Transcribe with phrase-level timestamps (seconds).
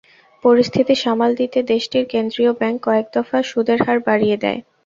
[0.43, 4.59] পরিস্থিতি সামাল দিতে দেশটির কেন্দ্রীয় ব্যাংক কয়েক দফা সুদের হার বাড়িয়ে দেয়।